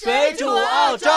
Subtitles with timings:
[0.00, 1.08] 水煮澳洲。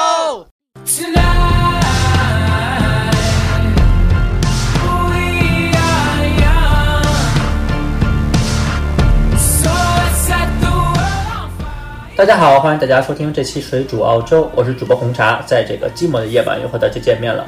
[12.15, 17.45] 大家好，欢迎大家收听这期《水煮澳洲》，我是主播红茶，在这个寂寞的夜晚又和大家见面了。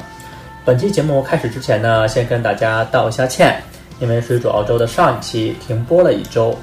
[0.64, 3.60] 本期节目开始之前呢，先跟大家道一下歉，
[3.98, 6.56] 因为《水煮澳洲》的上一期停播了一周，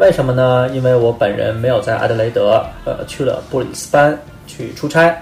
[0.00, 0.66] 为什么呢？
[0.72, 5.14] 因为我本人没有在阿德雷德，呃，去了布里斯班去出差，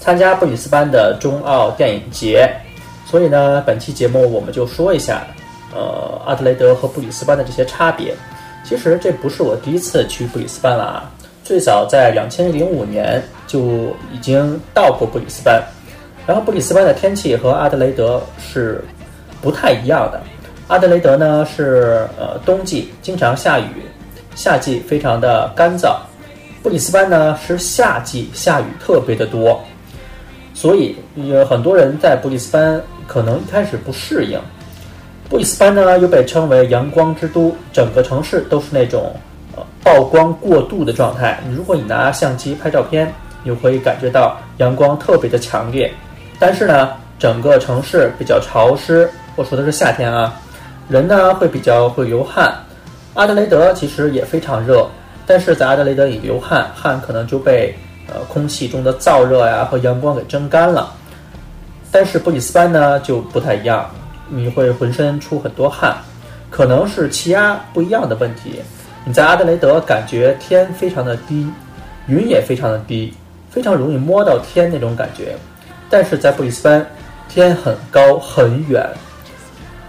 [0.00, 2.50] 参加布里斯班的中澳电影节，
[3.06, 5.24] 所以呢，本期节目我们就说一下，
[5.72, 8.12] 呃，阿德雷德和布里斯班的这些差别。
[8.64, 11.08] 其实这不是我第一次去布里斯班了啊。
[11.44, 13.60] 最早在两千零五年就
[14.12, 15.62] 已经到过布里斯班，
[16.26, 18.84] 然后布里斯班的天气和阿德雷德是
[19.40, 20.20] 不太一样的。
[20.66, 23.82] 阿德雷德呢是呃冬季经常下雨，
[24.36, 25.96] 夏季非常的干燥。
[26.62, 29.60] 布里斯班呢是夏季下雨特别的多，
[30.54, 34.40] 所以有很多人在布里斯班可能一开始不适应。
[35.28, 39.12] 布里斯班呢又被称为阳光之都，整个城市都是那种
[39.56, 39.62] 呃。
[39.82, 43.12] 曝光过度的状态，如果你拿相机拍照片，
[43.44, 45.92] 你会感觉到阳光特别的强烈。
[46.40, 50.34] 但是呢，整个城市比较潮湿，我说的是夏天啊，
[50.88, 52.52] 人呢会比较会流汗。
[53.16, 54.86] 阿德雷德其实也非常热，
[55.26, 57.74] 但是在阿德雷德一流汗，汗可能就被
[58.08, 60.92] 呃空气中的燥热呀和阳光给蒸干了。
[61.90, 63.90] 但是布里斯班呢就不太一样，
[64.28, 65.96] 你会浑身出很多汗，
[66.50, 68.60] 可能是气压不一样的问题。
[69.06, 71.50] 你在阿德雷德感觉天非常的低，
[72.08, 73.14] 云也非常的低，
[73.48, 75.34] 非常容易摸到天那种感觉。
[75.88, 76.84] 但是在布里斯班，
[77.30, 78.86] 天很高很远。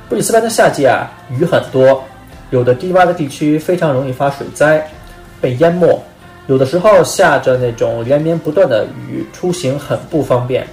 [0.07, 2.01] 布里斯班的夏季啊，雨很多，
[2.49, 4.89] 有的低洼的地区非常容易发水灾，
[5.41, 6.01] 被淹没。
[6.47, 10.65] 有的时候下着那种连绵不断的雨，出行很不方便。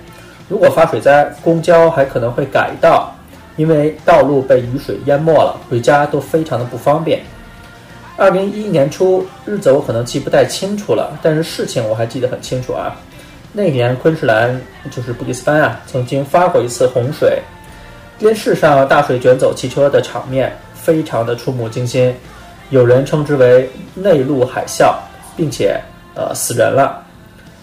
[0.48, 3.12] 如果发水灾，公交还可能会改道，
[3.56, 7.20] 因为道路被雨水淹没了，回家都非常的不方便。
[8.16, 12.94] 二零一一年初，日子我可能记不太清楚了，但是事情我还记得很清楚啊。
[13.52, 17.40] 那年昆士兰就是布里斯班啊，曾经发过一次洪水，
[18.16, 22.14] 电视上大水卷走汽车的场面非常的触目惊心，
[22.68, 24.94] 有人称之为内陆海啸，
[25.34, 25.80] 并且
[26.14, 27.02] 呃死人了。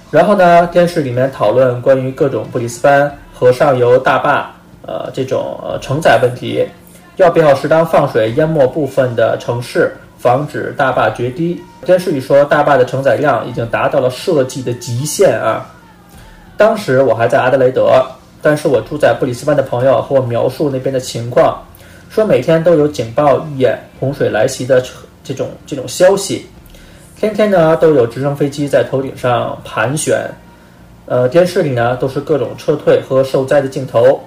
[0.09, 4.51] 然后呢，电视里面讨论关于各种布里斯班河上游大坝
[4.87, 6.67] 呃这种呃承载问题，
[7.17, 9.95] 要不要适当放水淹没部分的城市。
[10.21, 11.59] 防止大坝决堤。
[11.83, 15.65] 电视里说，大坝的承载量已经达到了设计的极限啊！
[16.55, 18.05] 当时我还在阿德雷德，
[18.39, 21.59] 但是我住在布里斯班的朋友和我描述那边的情况，
[22.11, 24.83] 说每天都有警报预演洪水来袭的
[25.23, 26.45] 这种这种消息，
[27.15, 30.29] 天天呢都有直升飞机在头顶上盘旋，
[31.05, 34.19] 呃，电视里呢都是各种撤退和受灾的镜头，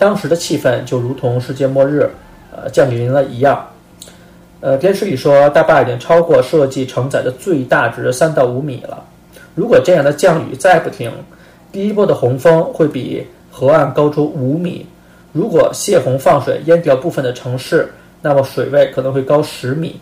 [0.00, 2.10] 当时的气氛就如同世界末日，
[2.50, 3.68] 呃，降临了一样。
[4.60, 9.00] 呃，电视里说大坝已经超过设计承载的最大值三到五米了。
[9.54, 11.08] 如果这样的降雨再不停，
[11.70, 14.84] 第一波的洪峰会比河岸高出五米。
[15.32, 20.00] 如果泄洪放水淹掉部分的城市，那么水位可能会高十米。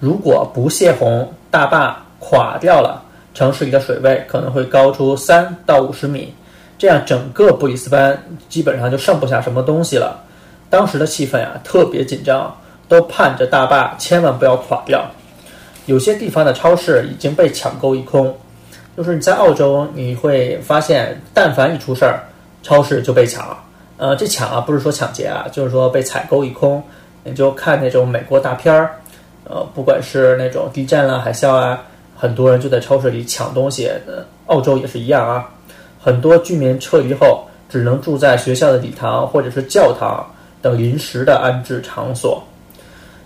[0.00, 3.02] 如果不泄洪，大坝垮掉了，
[3.34, 6.32] 城市里的水位可能会高出三到五十米。
[6.76, 10.20] 这样整个布里斯班基本上就剩不下什么东西了。
[10.68, 12.54] 当时的气氛啊，特别紧张。
[12.88, 15.04] 都盼着大坝千万不要垮掉。
[15.84, 18.34] 有些地方的超市已经被抢购一空，
[18.96, 22.24] 就是你在澳洲，你会发现，但凡一出事儿，
[22.62, 23.58] 超市就被抢了。
[23.98, 26.82] 呃，这抢啊，不是说抢劫啊，就是说被采购一空。
[27.24, 28.94] 你就看那种美国大片儿，
[29.44, 31.82] 呃，不管是那种地震啊、海啸啊，
[32.16, 33.90] 很多人就在超市里抢东西。
[34.46, 35.50] 澳洲也是一样啊，
[36.00, 40.24] 很多居民撤离后，只能住在学校的礼堂或者是教堂
[40.62, 42.42] 等临时的安置场所。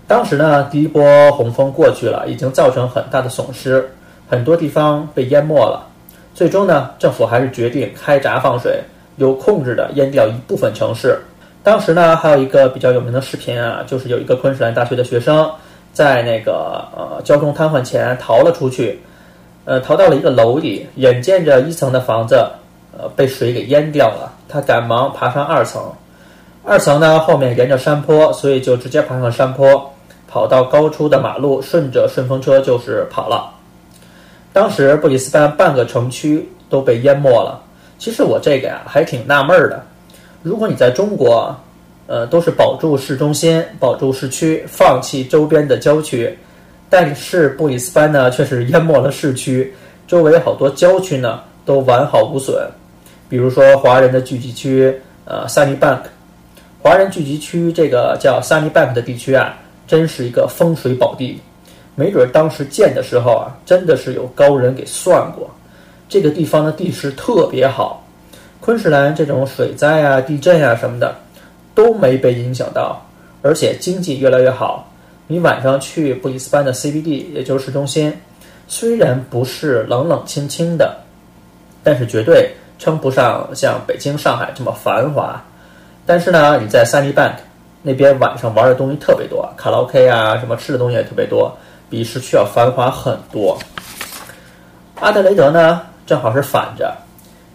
[0.05, 3.89] 当时呢，第一波洪峰过去了，已经造成很大的损失，
[4.27, 5.87] 很多地方被淹没了。
[6.33, 8.83] 最终呢，政府还是决定开闸放水，
[9.17, 11.19] 有控制的淹掉一部分城市。
[11.63, 15.49] 当时呢，还有一个比较有名的视频啊，就是有一个昆士兰大学的学生
[15.93, 18.99] 在那个呃交通瘫痪前逃了出去，
[19.65, 22.35] 呃，逃到了一个楼里，眼见着一层的房子
[22.97, 25.81] 呃被水给淹掉了，他赶忙爬上二层。
[26.65, 29.89] 二层呢，后面沿着山坡，所以就直接爬上了山坡。
[30.25, 33.51] 跑到高出的马路，顺着顺风车就是跑了。
[34.51, 37.61] 当时布里斯班半个城区都被淹没了。
[38.03, 39.81] 其实我这个呀还挺纳闷的，
[40.41, 41.55] 如果你在中国，
[42.05, 46.37] 呃，都是保住市中心、保住市区，放弃周边的郊区，
[46.89, 49.73] 但是布里斯班呢却是淹没了市区，
[50.05, 52.69] 周围好多郊区呢都完好无损。
[53.29, 56.01] 比如说华人的聚集区，呃，Sunnybank，
[56.81, 59.57] 华人聚集区这个叫 Sunnybank 的地区啊，
[59.87, 61.39] 真是一个风水宝地。
[61.95, 65.49] 没准当时建的时候啊，真的是有高人给算过，
[66.07, 68.05] 这个地方的地势特别好，
[68.59, 71.15] 昆士兰这种水灾啊、地震啊什么的
[71.73, 73.01] 都没被影响到，
[73.41, 74.89] 而且经济越来越好。
[75.25, 78.13] 你晚上去布里斯班的 CBD，也就是市中心，
[78.67, 80.97] 虽然不是冷冷清清的，
[81.83, 85.41] 但是绝对称不上像北京、上海这么繁华。
[86.05, 87.35] 但是呢，你在 Sunnybank
[87.81, 91.57] 那边晚上玩的东西特别多，卡拉 OK 啊，什么吃的东西也特别多。
[91.89, 93.57] 比市区要繁华很多。
[94.99, 96.95] 阿德雷德呢，正好是反着，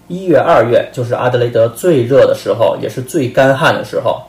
[0.08, 4.22] 一月、二月就是阿德雷德最热的时候，也是最干旱的时候。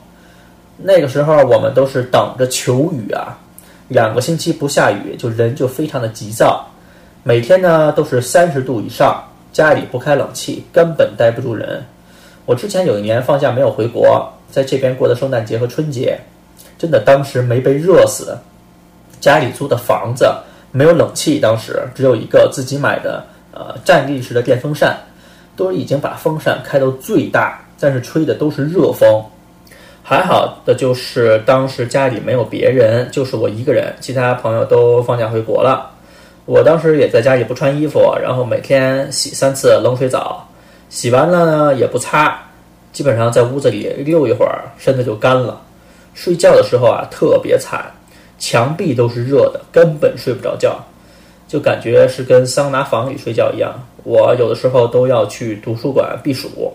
[0.76, 3.36] 那个时候我们都是等着求雨啊，
[3.88, 6.66] 两个星期不下雨，就人就非常的急躁。
[7.22, 9.22] 每天呢都是三十度以上，
[9.52, 11.84] 家里不开冷气根本待不住人。
[12.46, 16.18] 我之前有一年放假没有回国，在这边过的圣诞节和春节，
[16.78, 18.36] 真的当时没被热死。
[19.20, 20.26] 家里租的房子
[20.72, 23.22] 没有冷气，当时只有一个自己买的
[23.52, 24.96] 呃站立式的电风扇，
[25.56, 29.22] 都已经把风扇开到最大，但是吹的都是热风。
[30.02, 35.90] 还好的就是当时家里没有别人，就是我一个人，其他朋友都放假回国了。
[36.46, 40.48] 我当时也在家里不穿衣服，然后每天洗三次冷水澡，
[40.88, 42.36] 洗完了呢也不擦，
[42.92, 45.60] 基本上在屋子里溜一会儿，身子就干了。
[46.14, 47.84] 睡觉的时候啊特别惨。
[48.42, 50.82] 墙壁都是热的，根本睡不着觉，
[51.50, 53.74] 就感觉是跟桑拿房里睡觉一样。
[54.04, 56.72] 我有的时候都要去图书馆避暑。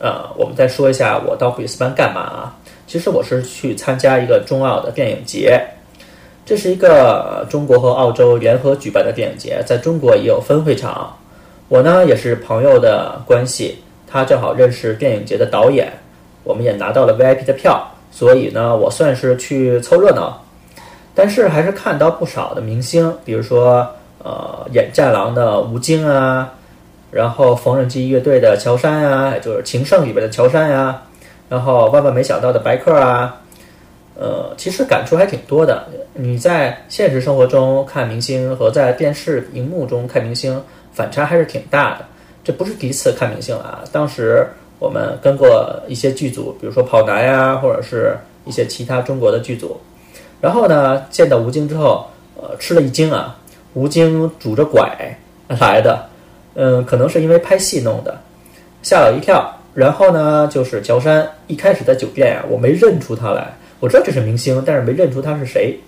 [0.00, 2.56] 呃，我们再说一下我到布里斯班干嘛啊？
[2.88, 5.64] 其实我是去参加一个中澳的电影节，
[6.44, 11.16] 这是一个中国和澳洲联合举办的电影节，在中国也有分会场。
[11.68, 13.78] 我呢也是朋友的关系，
[14.08, 15.92] 他正好认识电影节的导演，
[16.42, 20.42] 我们也拿到了 VIP 的票，所以呢我算是去凑热闹。
[21.20, 23.84] 但是还是看到不少的明星，比如说，
[24.22, 26.48] 呃，演《战狼》的吴京啊，
[27.10, 31.02] 然后缝纫机乐队的乔杉啊，就是《情圣》里边的乔杉呀，
[31.48, 33.36] 然后万万没想到的白客啊，
[34.14, 35.88] 呃，其实感触还挺多的。
[36.14, 40.62] 你在现实生活中看明星和在电视荧幕中看明星
[40.92, 42.04] 反差还是挺大的。
[42.44, 44.46] 这不是第一次看明星啊，当时
[44.78, 49.80] 我们跟过一些剧组，比如说跑男呀，或者是一些其他中国的剧组。
[50.40, 52.06] 然后呢，见到吴京之后，
[52.36, 53.36] 呃，吃了一惊啊！
[53.74, 55.16] 吴京拄着拐
[55.48, 56.08] 来的，
[56.54, 58.16] 嗯，可能是因为拍戏弄的，
[58.82, 59.54] 吓了一跳。
[59.74, 65.78] 然后呢，就是乔杉，一开始在酒店啊，我没认出他来，我知道这是明星，但是没认出他是谁。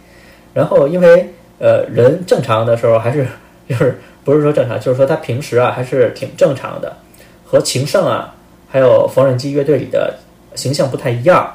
[0.53, 3.27] 然后因为呃，人正常的时候还是
[3.69, 6.97] 就是不是说正常，就是说他平时啊还是挺正常的，
[7.45, 8.35] 和情圣啊，
[8.69, 10.15] 还有缝纫机乐队里的
[10.55, 11.53] 形象不太一样，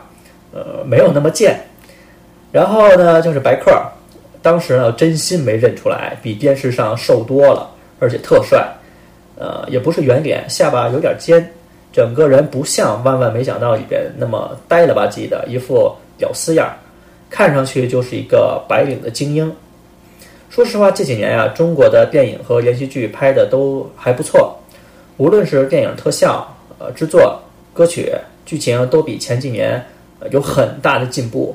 [0.54, 1.60] 呃，没有那么贱。
[2.56, 3.70] 然后呢，就是白客，
[4.42, 7.70] 当时呢真心没认出来，比电视上瘦多了，
[8.00, 8.66] 而且特帅，
[9.38, 11.46] 呃，也不是圆脸，下巴有点尖，
[11.92, 16.74] 整个人不像《万万没想到》里边那么呆了吧唧的一副屌丝样，
[17.30, 19.54] 看上去就是一个白领的精英。
[20.50, 24.58] 说实话，这几年啊，中国的电影和连续剧拍的都还不错，
[25.18, 26.48] 无论是电影特效、
[26.80, 27.38] 呃制作、
[27.74, 28.14] 歌曲、
[28.46, 29.86] 剧情，都比前几年
[30.32, 31.54] 有很大的进步。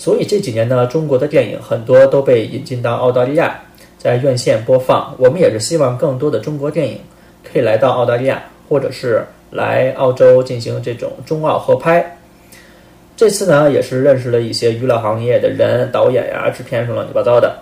[0.00, 3.60] 所以这几年呢，中国的电影很多都被引进到澳大利亚，
[3.98, 5.14] 在院线播放。
[5.18, 6.98] 我们也是希望更多的中国电影
[7.44, 12.16] 可以来到澳大利亚，或者是来澳洲进行这种中澳合拍。
[13.14, 17.58] 这次呢，也是认识了一些娱乐行业的人、导演呀、制片什么乱七八糟的，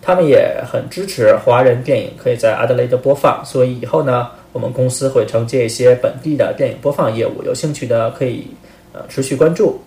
[0.00, 3.44] 他们也很支持华人电影可以在阿德雷德播放。
[3.44, 8.46] 所以以后呢，我们公司会承接一些本地的电影播放业务，有兴趣的可以
[8.94, 9.78] 呃持续关注。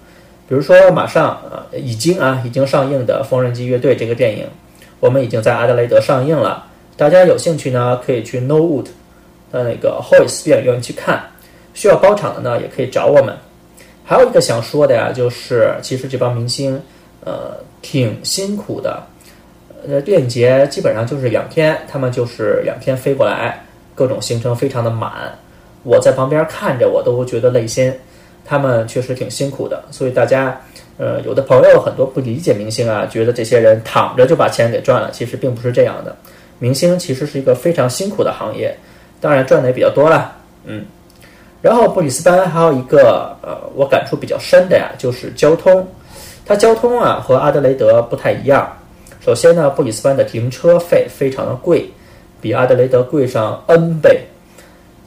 [0.47, 4.47] 比如说，马上啊，已经啊，已经上映的《缝纫机乐队》这个电影，
[5.01, 6.65] 我们已经在阿德雷德上映了。
[6.95, 8.85] 大家有兴趣呢，可以去 No Wood
[9.51, 11.21] 的那个 Hoyce 电影院去看。
[11.73, 13.35] 需要包场的呢，也可以找我们。
[14.03, 16.81] 还有一个想说的呀，就是其实这帮明星，
[17.25, 19.03] 呃，挺辛苦的。
[19.87, 23.63] 呃，电影节基本上就是两天，他们就是两天飞过来，
[23.93, 25.37] 各种行程非常的满。
[25.83, 27.93] 我在旁边看着，我都觉得累心。
[28.47, 30.59] 他们确实挺辛苦的，所以大家，
[30.97, 36.15] 呃，有的朋友很多不理解明星啊，觉得这些人躺着就把钱给赚了，其实并不是这样的。
[36.59, 38.75] 明星其实是一个非常辛苦的行业，
[39.19, 40.85] 当然赚的也比较多了，嗯。
[41.61, 45.85] 然后布里斯班还有一个呃，我感触比较深的呀，就是交通。
[46.45, 48.71] 它交通啊和阿德雷德不太一样。
[49.19, 51.89] 首先呢，布里斯班的停车费非常的贵，
[52.39, 54.21] 比阿德雷德贵上 N 倍。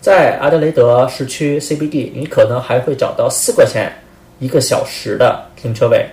[0.01, 3.93] 在阿德雷德市区 CBD，你可能还会找到四块钱
[4.39, 6.07] 一个小时的停车位，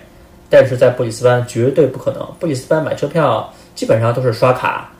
[0.50, 2.28] 但是在布里斯班绝对不可能。
[2.38, 4.92] 布里斯班买车票基本上都是刷卡，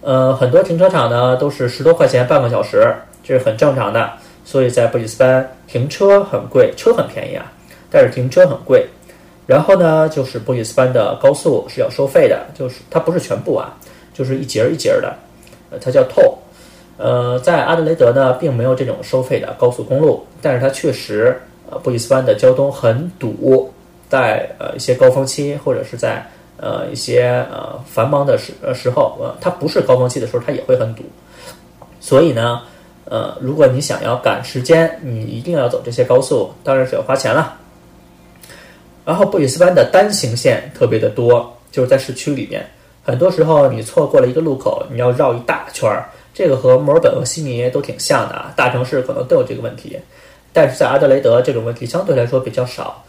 [0.00, 4.10] 呃，很多停车场呢都是十多块钱半个小时，这是很正常的。
[4.44, 7.46] 所以在布里斯班停车很贵，车很便宜啊，
[7.88, 8.84] 但是停车很贵。
[9.46, 13.72] 然后呢，就是布里斯班的高速是要收费的，就是它不是全部啊，
[14.12, 15.14] 就是一节儿一节儿的，
[15.70, 16.34] 呃，它叫 toll。
[16.98, 23.72] 呃，在阿德雷德呢，并没有这种收费的高速公路，但是它确实，呃，布里斯班的交通很堵，
[24.08, 26.24] 在呃一些高峰期或者是在
[26.58, 31.02] 呃一些呃繁忙的时时候，呃，它不是高峰期的时候，它也会很堵。
[31.98, 32.60] 所以呢，
[33.06, 37.54] 呃，如果你想要赶时间，你一定要走这些高速，当然是要花钱了。
[39.04, 42.64] 然后布里斯班的单行线特别的多，就是在市区里面，
[43.02, 46.08] 很多时候你错过了一个路口，你要绕一大圈儿。
[46.34, 49.98] 这个和墨尔本和悉尼都挺像的啊，大城市可能都有这个问题，
[50.52, 53.04] 但是在阿德雷德这种问题相对来说比较少。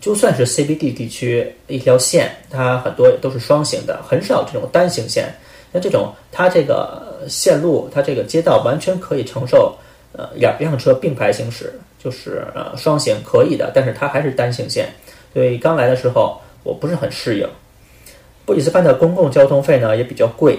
[0.00, 5.30] 就算是 CBD 地区一条线，它很多都是双行的，很少这种单行线。
[5.72, 9.76] 那这种它这个线路，它这个街道完全可以承受
[10.12, 14.88] 呃两辆车并排行驶，就是呃双行可以的，但是它还是单行线。
[15.34, 17.46] 所以刚来的时候我不是很适应。
[18.46, 20.58] 布里斯班的公共交通费呢也比较贵。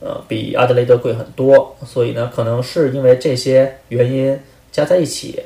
[0.00, 4.38] 呃，比阿德雷德贵很多，所以呢，可能是因为这些原因
[4.70, 5.42] 加在一起，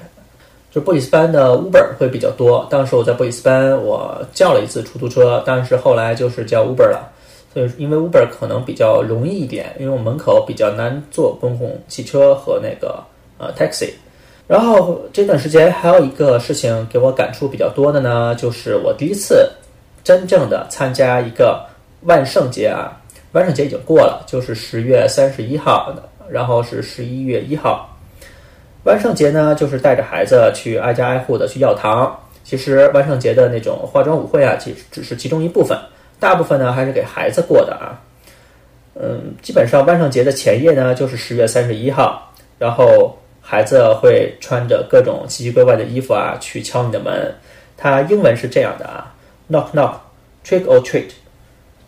[0.70, 2.66] 就布里斯班的 Uber 会比较多。
[2.70, 7.10] 当时我在布里斯班，我叫了一次出租车，但是后来就是叫 Uber 了。
[7.54, 13.02] 所以，因为 Uber 可能比较容易一点，因为我门口比较难坐公共汽车和那个
[13.38, 13.90] 呃 taxi。
[14.46, 19.50] 然后这段时间还有一个事情给我感触比较多的呢，就是我第一次
[20.02, 21.64] 真正的参加一个
[22.02, 22.98] 万圣节啊。
[23.32, 27.88] 万圣节已经过了，就是十月三十一号的，然后是十一月一号。
[28.84, 32.18] 万圣节呢，就是带着孩子去挨家挨户的去要糖。
[32.44, 35.78] 其实万圣节的那种化妆舞会啊，其实只是其中一部分，
[36.18, 37.98] 大部分呢还是给孩子过的啊。
[38.94, 47.32] 嗯，基本上万圣节的前夜呢，就是十月三十一号，然后孩子会穿着各种奇奇怪怪的衣服啊，去敲你的门。
[47.76, 49.14] 它英文是这样的啊
[49.48, 51.08] ：knock knock，trick or treat。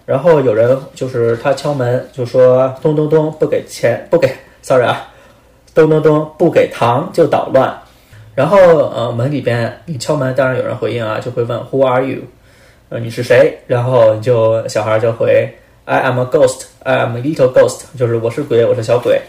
[0.07, 4.31] 然后有人就是他敲门，就说咚咚咚不给钱不给
[4.61, 5.09] ，sorry 啊，
[5.75, 7.75] 咚咚咚不给糖就捣乱。
[8.35, 8.59] 然后
[8.89, 12.19] 呃门里边你敲门，当然有人回应啊，就会问 Who are you？
[12.91, 13.59] 呃你是谁？
[13.67, 15.49] 然后就小孩就回
[15.87, 19.21] I am a ghost，I am a little ghost，就是我是鬼，我是小鬼。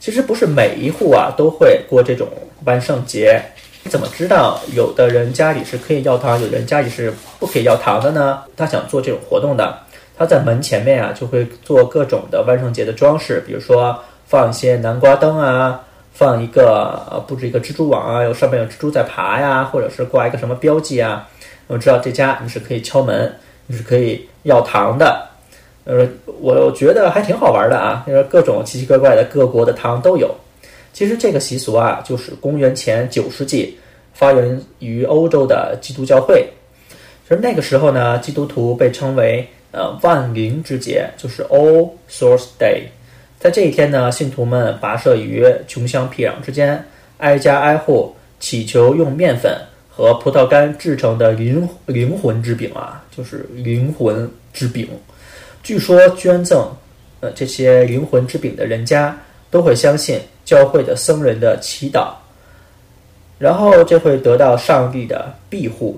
[0.00, 2.26] 其实不是每一户啊都会过这种
[2.64, 3.40] 万圣节。
[3.84, 8.42] 你怎么知道有的人家里是可以要糖，有人家里是不可以要糖的呢？
[8.56, 9.78] 他想做这种活动的。
[10.18, 13.96] 他在门前面啊，就会做各种的万圣节的装饰，比如说
[14.26, 15.80] 放一些南瓜灯啊，
[16.12, 21.28] 放一个呃布置一个蜘蛛网啊，有上面有蜘蛛在爬呀，或者是挂一个什么标记啊。
[21.68, 23.32] 我知道这家你是可以敲门，
[23.68, 25.24] 你是可以要糖的。
[25.84, 26.04] 呃，
[26.40, 30.34] 我觉得还挺好玩的啊，就是各种奇奇怪怪的各国的糖都有。
[30.92, 33.78] 其实这个习俗啊，就是公元前九世纪
[34.12, 36.44] 发源于欧洲的基督教会。
[37.28, 39.48] 其实那个时候呢，基督徒被称为。
[39.78, 42.82] 呃，万灵之节就是 All Souls Day，
[43.38, 46.84] 在这一天呢，信徒们跋涉于穷乡僻壤之间，
[47.18, 49.56] 挨家挨户祈求用面粉
[49.88, 54.88] 和葡萄干制成的灵灵魂之饼啊，就是灵魂之饼。
[55.62, 56.68] 据说捐赠
[57.20, 59.16] 呃这些灵魂之饼的人家
[59.48, 62.14] 都会相信教会的僧人的祈祷，
[63.38, 65.96] 然后就会得到上帝的庇护。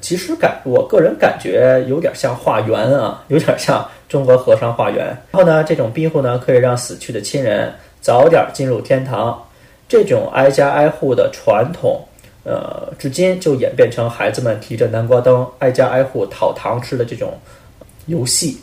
[0.00, 5.06] 其实感我个人感觉有点像化缘啊，有点像中国和尚化缘。
[5.30, 9.42] 然后呢，这种庇护呢，可以让死去的亲人早点进入天堂。
[9.88, 12.00] 这种挨家挨户的传统，
[12.44, 17.32] 呃，至今就演变成孩子们提着南瓜灯挨家挨户讨糖吃的这种
[18.06, 18.58] 游戏。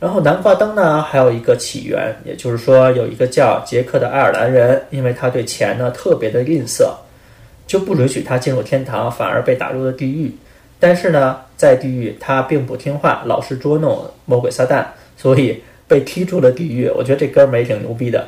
[0.00, 6.88] 然后南瓜灯呢，还有一个起源，也就是说，有一个叫杰克的爱尔兰人，因为他对钱呢特别的吝啬。
[7.66, 10.34] 就不允许他进入天堂，反而被打入了地狱。
[10.80, 14.84] 但是呢，在地狱他并不听话，老是捉弄魔鬼撒旦，
[15.16, 16.88] 所以被踢出了地狱。
[16.90, 18.26] 我觉得这哥们儿也挺牛逼的。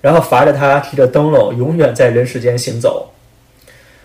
[0.00, 3.10] 然后罚着他提着灯笼，永远在人世间行走。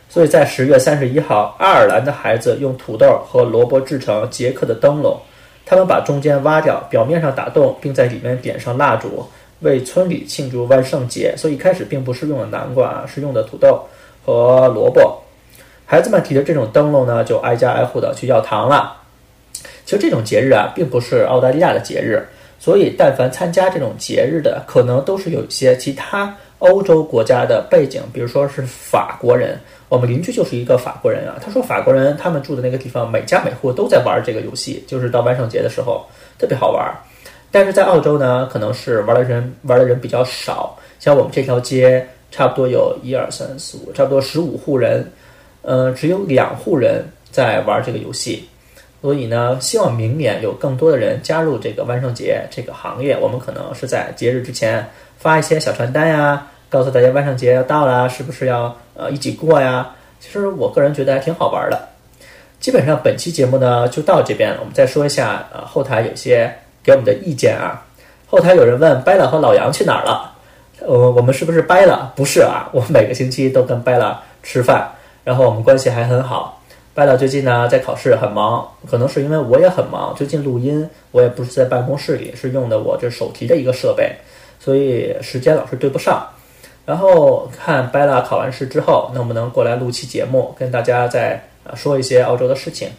[0.10, 5.18] 所以在十月三十一号，爱尔兰的孩子用土豆和萝卜制成杰克的灯笼，
[5.66, 9.26] 他们把中间挖掉，表面上打洞，并在里面点上蜡烛，
[9.60, 11.34] 为村里庆祝万圣节。
[11.38, 13.82] 所以开始并不是用的南瓜，是用的土豆。
[14.26, 15.20] 和萝卜，
[15.92, 18.96] 孩子们提着这种灯笼呢，就挨家挨户的去要糖了。
[19.86, 22.24] 其实这种节日啊，并不是澳大利亚的节日，
[22.60, 29.60] 所以但凡参加这种节日的，可能都是有一些其他欧洲国家的背景，比如说是法国人。
[29.88, 36.06] 我们邻居就是一个法国人啊，他说法国人他们住的那个地方，每家每户都在玩这个游戏，就是到万圣节的时候
[36.38, 36.88] 特别好玩。
[37.50, 45.04] 但是在澳洲呢，可能是玩的人玩的人比较少，像我们这条街差不多有一二三四五，差不多十五户人，
[45.62, 48.48] 呃，只有两户人在玩这个游戏。
[49.02, 53.18] 所以呢，希望明年有更多的人加入这个万圣节这个行业。
[53.18, 54.86] 我们可能是在节日之前
[55.18, 56.48] 发一些小传单呀。
[56.70, 59.90] 告诉大家万圣节要到了，是不是要呃一起过呀？
[60.20, 61.88] 其实我个人觉得还挺好玩的。
[62.60, 67.84] 基本上本期节目呢就到这边了，我们再说一下呃后台有些给我们的意见啊。
[68.28, 70.32] 后台有人问掰了和老杨去哪儿了？
[70.86, 72.14] 呃，我们是不是掰了？
[72.16, 74.88] 不是啊，我每个星期都跟掰了吃饭，
[75.24, 76.62] 然后我们关系还很好。
[76.96, 80.14] 掰了最近呢在考试很忙，可能是因为我也很忙。
[80.16, 84.14] 最近录音我也不是在办公室里，是用的我这手提的一个设备，
[84.60, 86.28] 所以时间老是对不上。
[86.86, 91.42] 然后看 Bella 考完试之后能不能过来录期节目，跟大家再
[91.76, 92.90] 说一些澳洲的事情。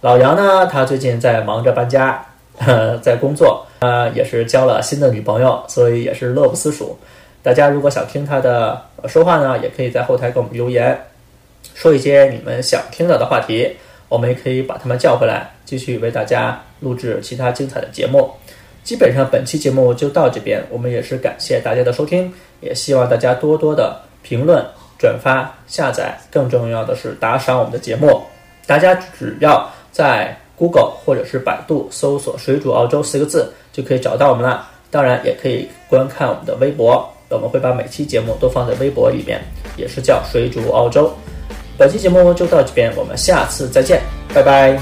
[0.00, 2.24] 老杨呢，他最近在忙着搬家，
[3.02, 6.96] 在工作，呃，也是交了新的女朋友，所以也是乐不思蜀。
[7.42, 10.98] 大家如果想听他的说话呢，也可以在后台给我们留言，
[11.74, 13.76] 说一些你们想听到的话题，
[14.08, 18.30] 我们也可以把他们叫回来，继续为大家录制其他精彩的节目。
[18.82, 22.32] 基本上本期节目就到这边，我们也是感谢大家的收听。
[22.60, 24.62] 也希望大家多多的评论、
[24.98, 28.20] 转发、下载，更重要的是打赏我们的节目。
[28.66, 34.68] 大家只要在 Google 或者是百度搜索“水煮澳洲”四个字，就可以找到我们了。
[34.90, 39.40] 当然，也可以观看我们的微博，我们会把每期节目都放在微博里面，
[39.76, 41.10] 也是叫“水煮澳洲”。
[41.80, 44.02] 本期节目就到这边，我们下次再见，
[44.34, 44.78] 拜拜。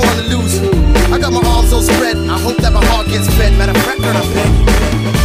[0.00, 0.60] wanna lose.
[1.12, 3.52] I got my arms so spread, I hope that my heart gets fed.
[3.58, 5.19] Matter of fact, I'm